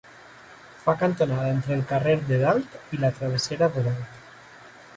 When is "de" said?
2.31-2.39, 3.77-3.85